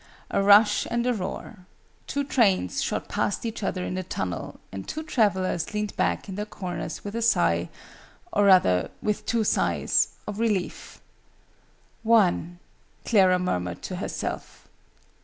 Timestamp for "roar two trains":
1.13-2.81